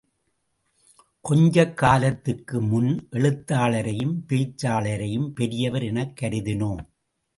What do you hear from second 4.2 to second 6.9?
பேச்சாளரையும் பெரியவர் எனக் கருதினோம்.